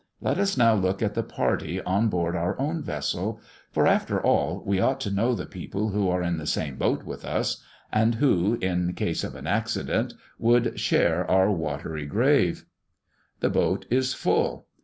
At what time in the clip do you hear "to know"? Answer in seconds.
5.01-5.35